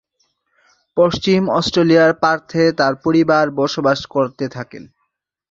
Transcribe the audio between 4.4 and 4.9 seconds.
থাকেন।